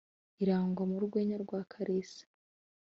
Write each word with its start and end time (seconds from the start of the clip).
iragwa 0.43 0.83
mu 0.91 0.97
rweya 1.05 1.37
rwa 1.43 1.59
kalisa 1.71 2.25